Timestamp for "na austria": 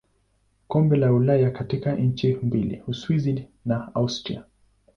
3.65-4.43